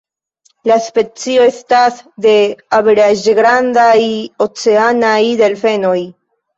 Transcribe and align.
La 0.69 0.77
specio 0.85 1.43
estas 1.49 2.01
de 2.27 2.33
averaĝ-grandaj 2.79 3.97
oceanaj 4.51 5.17
delfenoj. 5.47 5.99